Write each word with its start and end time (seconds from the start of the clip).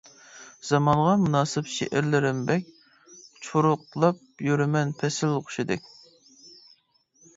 زامانغا 0.69 1.11
مۇناسىپ 1.25 1.67
شېئىرلىرىم 1.73 2.39
بەك، 2.49 2.71
چۇرۇقلاپ 3.49 4.43
يۈرىمەن 4.49 4.95
پەسىل 5.03 5.37
قۇشىدەك. 5.51 5.89